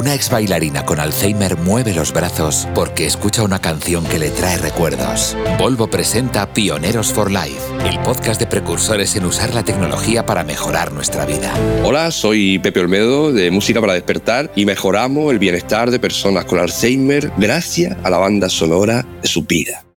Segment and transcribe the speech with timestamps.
[0.00, 4.56] Una ex bailarina con Alzheimer mueve los brazos porque escucha una canción que le trae
[4.56, 5.36] recuerdos.
[5.58, 10.90] Volvo presenta Pioneros for Life, el podcast de precursores en usar la tecnología para mejorar
[10.90, 11.52] nuestra vida.
[11.84, 16.58] Hola, soy Pepe Olmedo de Música para Despertar y mejoramos el bienestar de personas con
[16.58, 19.84] Alzheimer gracias a la banda sonora de su vida.